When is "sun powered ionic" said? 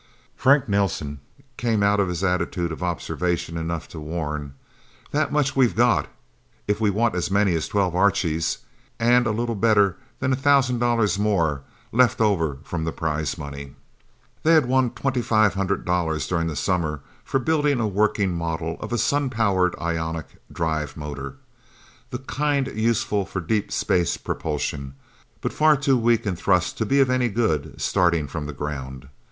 18.97-20.25